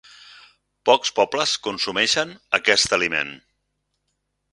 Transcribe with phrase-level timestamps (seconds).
[0.89, 3.31] Pocs pobles consumeixen aquest aliment.